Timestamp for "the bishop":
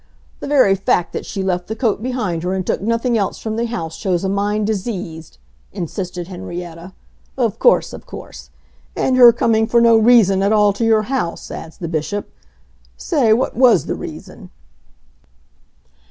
11.77-12.31